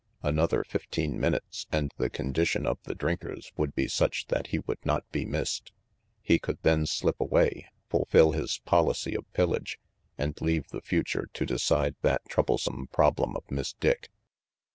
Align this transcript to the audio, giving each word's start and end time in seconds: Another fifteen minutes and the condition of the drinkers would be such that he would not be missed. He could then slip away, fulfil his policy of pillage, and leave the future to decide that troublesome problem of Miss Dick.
Another 0.23 0.63
fifteen 0.63 1.19
minutes 1.19 1.67
and 1.71 1.93
the 1.97 2.09
condition 2.09 2.65
of 2.65 2.79
the 2.85 2.95
drinkers 2.95 3.51
would 3.55 3.75
be 3.75 3.87
such 3.87 4.25
that 4.29 4.47
he 4.47 4.57
would 4.57 4.83
not 4.83 5.07
be 5.11 5.25
missed. 5.27 5.71
He 6.23 6.39
could 6.39 6.57
then 6.63 6.87
slip 6.87 7.21
away, 7.21 7.67
fulfil 7.87 8.31
his 8.31 8.57
policy 8.65 9.13
of 9.15 9.31
pillage, 9.33 9.79
and 10.17 10.35
leave 10.41 10.67
the 10.69 10.81
future 10.81 11.29
to 11.33 11.45
decide 11.45 11.93
that 12.01 12.25
troublesome 12.27 12.87
problem 12.87 13.35
of 13.35 13.43
Miss 13.51 13.73
Dick. 13.73 14.09